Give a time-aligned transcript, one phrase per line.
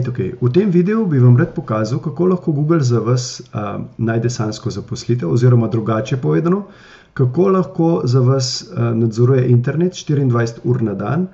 [0.00, 0.32] Nej, okay.
[0.40, 4.70] V tem videu bi vam rad pokazal, kako lahko Google za vas uh, najde sansko
[4.70, 6.62] zaposlitev, oziroma drugače povedano,
[7.14, 11.26] kako lahko za vas uh, nadzoruje internet 24 ur na dan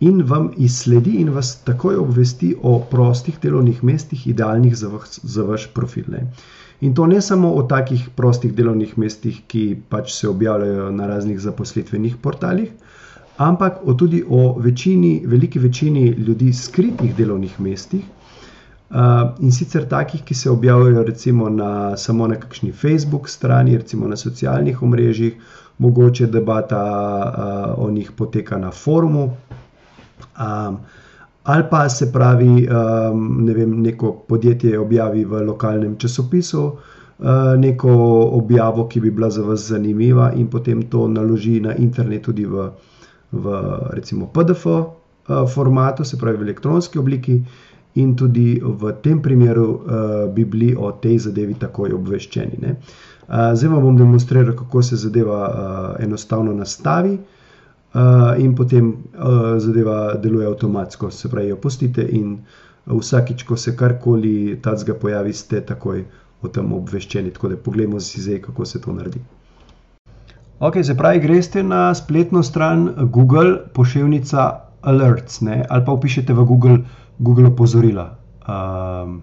[0.00, 5.42] in vam izsledi in vas takoj obvesti o prostih delovnih mestih, idealnih za, vas, za
[5.42, 6.04] vaš profil.
[6.08, 6.32] Ne.
[6.80, 11.40] In to ne samo o takih prostih delovnih mestih, ki pač se objavljajo na raznih
[11.40, 12.72] zaposlitvenih portalih,
[13.36, 18.04] ampak tudi o večini, veliki večini ljudi skritih delovnih mestih.
[18.90, 24.08] Uh, in sicer takih, ki se objavljajo recimo na, samo na kakšni Facebook strani, recimo
[24.08, 25.34] na socialnih omrežjih,
[25.78, 26.82] mogoče debata
[27.78, 30.76] uh, o njih poteka na forumu, um,
[31.44, 36.76] ali pa se pravi, um, ne vem, neko podjetje objavi v lokalnem časopisu uh,
[37.58, 37.90] neko
[38.32, 42.70] objavo, ki bi bila za vas zanimiva, in potem to naloži na internet tudi v
[43.34, 43.54] v
[43.96, 44.86] recimo PDF uh,
[45.54, 47.42] formatu, se pravi v elektronski obliki,
[47.94, 49.82] in tudi v tem primeru uh,
[50.34, 52.58] bi bili o tej zadevi takoj obveščeni.
[52.62, 52.76] Ne?
[53.28, 57.18] Uh, zdaj vam bom demonstriral, kako se zadeva enostavno nastavi.
[57.94, 62.40] Uh, in potem uh, zadeva deluje avtomatsko, se pravi, jo pustite, in
[62.90, 66.02] vsakič, ko se karkoli tacga pojavi, ste takoj
[66.42, 67.30] o tem obveščeni.
[67.30, 69.22] Tako da pogledamo si zdaj, kako se to naredi.
[70.64, 75.64] Ok, se pravi, greste na spletno stran Google, pošiljka Alerts, ne?
[75.68, 76.78] ali pa upišete v Google,
[77.18, 78.06] Google opozorila
[78.48, 79.18] um,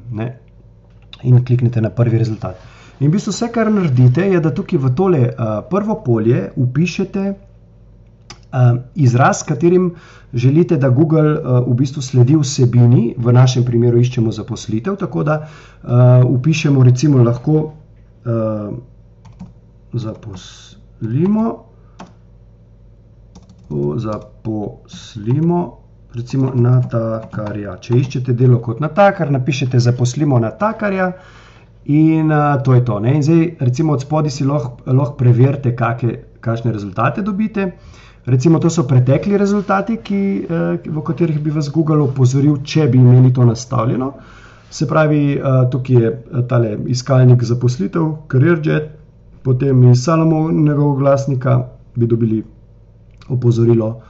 [1.23, 2.62] in kliknete na prvi rezultat.
[3.00, 7.23] In v bistvu vse, kar naredite, je, da tukaj v tole uh, prvo polje upišete
[7.34, 9.95] uh, izraz, s katerim
[10.34, 15.40] želite, da Google uh, v bistvu sledi vsebini, v našem primeru iščemo zaposlitev, tako da
[15.41, 18.78] uh, upišemo recimo lahko uh,
[19.94, 21.63] zaposlitev zaposlimo,
[23.97, 25.78] zaposlimo,
[26.13, 27.78] recimo natakarja.
[27.81, 31.11] Če iščete delo kot natakar, napišete zaposlimo natakarja
[31.85, 33.00] in uh, to je to.
[33.00, 33.16] Ne?
[33.16, 37.72] In zdaj, recimo od spodaj si lahko, lahko preverite, kakšne rezultate dobite.
[38.25, 43.00] Recimo, to so pretekli rezultati, ki, eh, v katerih bi vas Google opozoril, če bi
[43.01, 44.11] imeli to nastavljeno.
[44.69, 45.41] Se pravi, eh,
[45.72, 46.11] tukaj je
[46.47, 49.00] tale iskalnik zaposlitev, CareerJet,
[49.44, 51.59] potem iz Salomovega glasnika
[51.96, 52.44] bi dobili
[53.29, 54.02] opozorilo.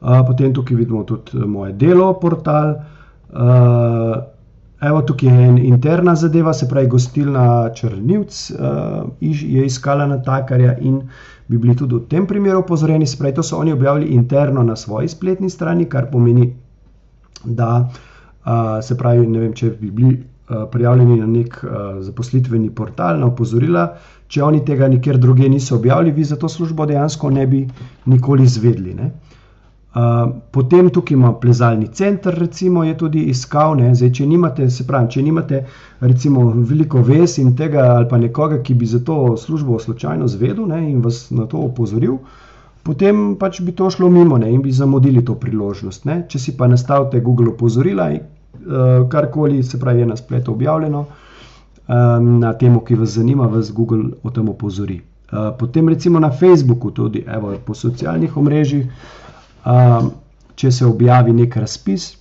[0.00, 2.74] Potem tukaj vidimo tudi eh, moje delo, portal.
[4.80, 8.50] Evo, tukaj je ena interna zadeva, se pravi, gostilna Črnivc
[9.20, 11.02] je iskala natakarja in
[11.48, 13.06] bi bili tudi v tem primeru opozorjeni.
[13.06, 16.54] Se pravi, to so oni objavili interno na svoji spletni strani, kar pomeni,
[17.44, 17.88] da
[18.82, 20.16] se pravi, ne vem, če bi bili
[20.72, 21.58] prijavljeni na nek
[22.00, 23.86] zaposlitveni portal, na opozorila,
[24.28, 27.66] če oni tega nikjer druge niso objavili, vi za to službo dejansko ne bi
[28.06, 28.94] nikoli izvedli.
[28.94, 29.10] Ne?
[29.90, 33.74] Uh, potem tukaj ima plezalni center, recimo, je tudi iskal.
[33.94, 35.64] Zdaj, če nimate, se pravi, če nimate
[36.00, 40.68] recimo, veliko ves in tega ali pa nekoga, ki bi za to službo slučajno zvedel
[40.70, 42.20] ne, in vas na to opozoril,
[42.86, 46.06] potem pač bi to šlo mimo ne, in bi zamudili to priložnost.
[46.06, 46.22] Ne.
[46.28, 48.12] Če si pa nastavite Google opozorila,
[49.10, 51.04] karkoli se pravi, je na spletu objavljeno,
[52.20, 55.00] na temo, ki vas zanima, vas Google o tem opozori.
[55.32, 58.86] Uh, potem recimo na Facebooku, tudi evo, po socialnih omrežjih,
[60.54, 62.16] če se objavi nek razpis,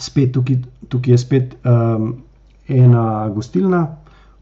[0.00, 0.56] spet tukaj,
[0.88, 1.56] tukaj je spet
[2.68, 3.82] ena gostilna,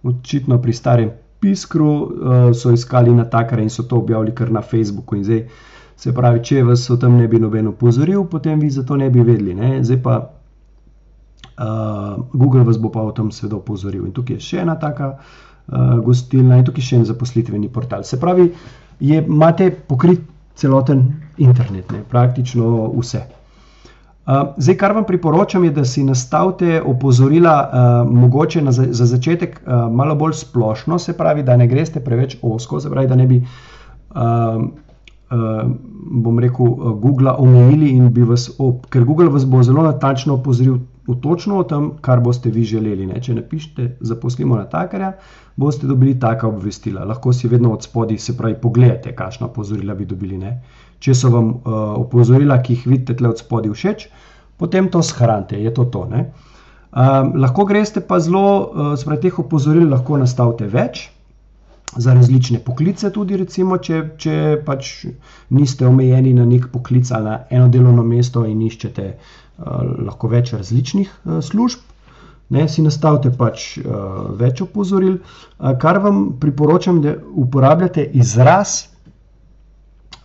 [0.07, 1.11] očitno pri starem
[1.41, 2.09] Piskru uh,
[2.55, 5.19] so iskali na takare in so to objavili kar na Facebooku.
[5.23, 5.43] Zdaj,
[5.97, 9.11] se pravi, če vas o tem ne bi noben opozoril, potem vi za to ne
[9.11, 9.55] bi vedeli.
[9.55, 9.83] Ne?
[9.85, 10.17] Zdaj pa
[11.57, 14.05] Uh, Google vas bo pa o tem seveda opozoril.
[14.05, 18.05] In tukaj je še ena taka uh, gostilna in tukaj še en zaposlitveni portal.
[18.05, 18.51] Se pravi,
[19.01, 20.21] je, imate pokrit
[20.57, 21.07] celoten
[21.41, 23.23] internet, ne, praktično vse.
[24.27, 29.61] Uh, zdaj, kar vam priporočam, je, da si nastavite opozorila, uh, mogoče na, za začetek
[29.63, 33.27] uh, malo bolj splošno, se pravi, da ne greste preveč osko, se pravi, da ne
[33.31, 34.59] bi, uh,
[35.31, 35.63] uh,
[36.27, 40.37] bom rekel, uh, Google omejili in bi vas, op, ker Google vas bo zelo natančno
[40.41, 40.83] opozoril
[41.15, 43.07] točno o tem, kar boste vi želeli.
[43.07, 43.21] Ne?
[43.23, 45.13] Če napišete, zaposlimo na takarja,
[45.57, 47.05] boste dobili taka obvestila.
[47.05, 50.39] Lahko si vedno od spodaj, se pravi, pogledate, kakšna opozorila bi dobili.
[50.39, 50.57] Ne?
[50.99, 54.09] Če so vam uh, opozorila, ki jih vidite tle od spodaj, všeč,
[54.59, 56.07] potem to shranite, je to to.
[56.07, 61.11] Um, lahko greste pa zelo, uh, se pravi, teh opozoril lahko nastavite več.
[61.97, 64.33] za različne poklice, tudi recimo, če, če
[64.67, 65.07] pač
[65.55, 70.53] niste omejeni na nek poklic ali na eno delovno mesto in iščete uh, lahko več
[70.53, 71.85] različnih uh, služb.
[72.55, 78.85] Ne, si nastavite pač uh, več opozoril, uh, kar vam priporočam, da uporabljate izraz,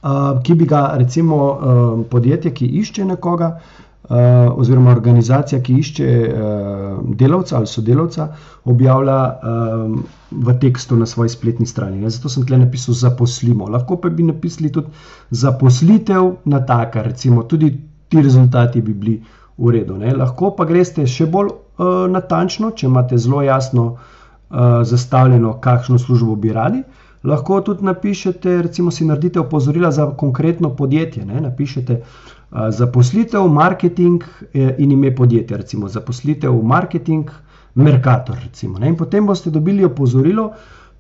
[0.03, 3.81] uh, ki bi ga recimo uh, podjetje, ki išče nekoga, uh,
[4.11, 8.25] Eh, oziroma organizacija, ki išče uh, delavca ali sodelavca,
[8.67, 9.93] objavlja um,
[10.31, 12.01] v tekstu na svoji spletni strani.
[12.01, 12.09] Ne?
[12.09, 13.69] Zato sem tle napisal zaposlimo.
[13.71, 14.89] Lahko pa bi napisali tudi
[15.29, 17.69] zaposlitev na taka, recimo tudi
[18.11, 19.21] ti rezultati bi bili
[19.57, 19.97] v redu.
[19.97, 20.11] Ne?
[20.15, 26.35] Lahko pa greste še bolj uh, natančno, če imate zelo jasno uh, zastavljeno, kakšno službo
[26.35, 26.83] bi radi.
[27.23, 31.23] Lahko tudi napišete, recimo, si naredite opozorila za konkretno podjetje.
[31.25, 31.39] Ne?
[31.45, 34.23] Napišete, uh, zaposlitev, marketing
[34.53, 37.31] e, in ime podjetja, recimo zaposlitev, marketing,
[37.73, 38.35] Merkator.
[38.35, 40.49] Recimo, in potem boste dobili opozorilo,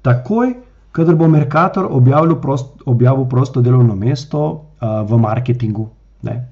[0.01, 0.53] takoj,
[0.95, 5.89] kadar bo Merkator objavil, prost, objavil prosto delovno mesto uh, v marketingu.
[6.23, 6.50] Ne.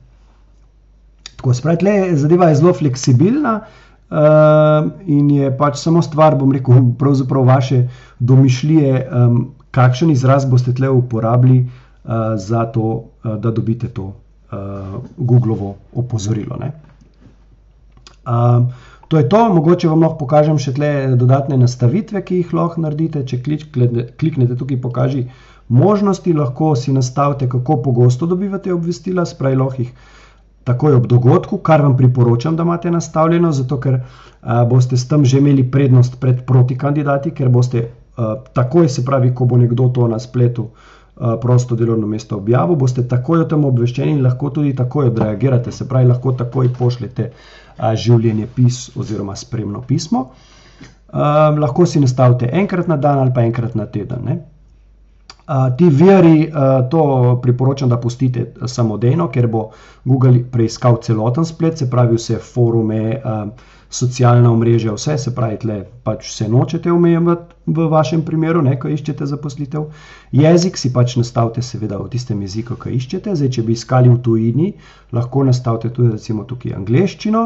[1.40, 3.62] Tako sprejeti, le zadeva je zelo fleksibilna.
[4.10, 7.84] Uh, in je pač samo stvar, bom rekel, pravzaprav vaše
[8.20, 9.36] domišljije, um,
[9.72, 16.58] kakšen izraz boste tle uporabili uh, za to, uh, da dobite to uh, Googlovo opozorilo.
[18.26, 18.66] Uh,
[19.08, 23.24] to je to, mogoče vam lahko pokažem še tle dodatne nastavitve, ki jih lahko naredite.
[23.30, 25.28] Če kliknete, kliknete tukaj, pokaži
[25.70, 29.94] možnosti, lahko si nastavite, kako pogosto dobivate obvestila, spravi lahko jih.
[30.70, 35.26] Takoj ob dogodku, kar vam priporočam, da imate nastavljeno, zato ker a, boste s tem
[35.26, 39.90] že imeli prednost pred proti kandidati, ker boste a, takoj, se pravi, ko bo nekdo
[39.96, 40.70] to na spletu
[41.20, 45.72] Eh, prosto delovno mesto objavil, boste takoj o tem obveščeni in lahko tudi takoj odreagirate,
[45.76, 50.30] se pravi, lahko takoj pošljete eh, življenje pis oziroma spremno pismo.
[51.10, 54.28] Uh, lahko si nastavite enkrat na dan ali pa enkrat na teden.
[54.30, 54.59] Uh,
[55.78, 59.70] ti veri, uh, to priporočam, da pustite samodejno, ker bo
[60.06, 63.22] Google preiskal celoten splet, se pravi vse forume.
[63.90, 65.76] Socialna omrežja, vse se pravi, tle
[66.06, 69.88] pač vse nočete omejevati v vašem primeru, ne, ko iščete zaposlitev.
[70.38, 73.34] Jezik si pač nastavite, seveda, v tistem jeziku, ki iščete.
[73.34, 74.70] Zdaj, če bi iskali v tujini,
[75.18, 77.44] lahko nastavite tudi, recimo, tukaj angliščino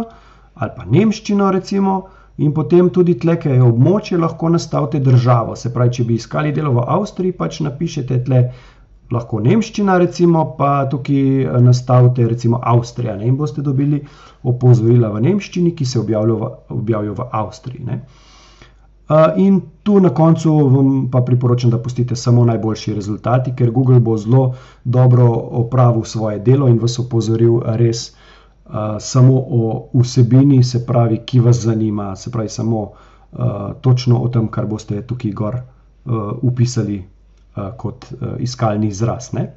[0.54, 1.96] ali pa nemščino, recimo.
[2.38, 5.56] In potem tudi tle, ki je območje, lahko nastavite državo.
[5.56, 8.48] Se pravi, če bi iskali delo v Avstriji, pač napišete tle
[9.14, 13.30] lahko nemščina, recimo, pa tukaj eh, nastavite, recimo Avstrija, ne?
[13.30, 14.02] in boste dobili
[14.44, 17.86] opozorila v nemščini, ki se objavljajo v, objavljajo v Avstriji.
[17.90, 18.00] Ne?
[19.04, 24.00] Uh, in tu na koncu vam pa priporočam, da pustite samo najboljši rezultati, ker Google
[24.00, 24.54] bo zelo
[24.84, 25.28] dobro
[25.60, 28.14] opravil svoje delo in vas opozoril res
[29.00, 33.48] samo o vsebini, se pravi, ki vas zanima, se pravi, samo uh,
[33.82, 37.02] točno o tem, kar boste tukaj gor uh, upisali
[37.54, 39.28] Eh, kot uh, iskalni izraz.
[39.34, 39.54] Ne?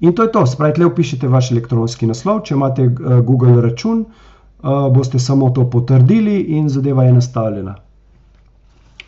[0.00, 3.98] In to je to, spravi, tle upišite vaš elektronski naslov, če imate uh, Google račun,
[4.06, 7.74] uh, boste samo to potrdili in zadeva je nastavljena.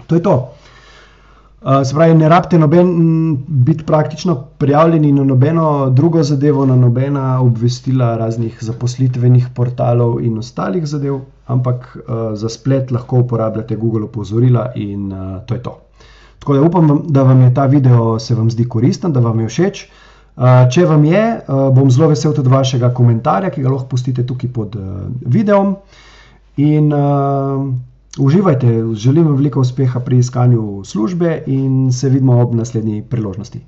[0.06, 0.34] To je to.
[1.64, 2.88] Uh, spravi, ne rabite noben,
[3.48, 10.84] biti praktično prijavljeni na nobeno drugo zadevo, na nobena obvestila raznih zaposlitvenih portalov in ostalih
[10.86, 15.78] zadev, ampak uh, za splet lahko uporabljate Google opozorila in uh, to je to.
[16.38, 19.48] Tako da upam, da vam je ta video se vam zdi koristen, da vam je
[19.48, 19.86] všeč.
[20.70, 24.76] Če vam je, bom zelo vesel tudi vašega komentarja, ki ga lahko pustite tukaj pod
[25.24, 25.76] videom.
[26.56, 27.62] In uh,
[28.18, 33.60] uživajte, želim vam veliko uspeha pri iskanju službe in se vidimo ob naslednji priložnosti.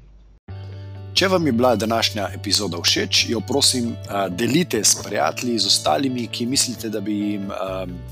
[1.17, 3.95] Če vam je bila današnja epizoda všeč, jo prosim,
[4.37, 7.47] delite s prijatelji, z ostalimi, ki mislite, da bi jim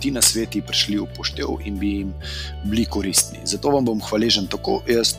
[0.00, 2.14] ti na sveti prišli v poštev in bi jim
[2.64, 3.38] bili koristni.
[3.44, 5.18] Zato vam bom hvaležen tako jaz,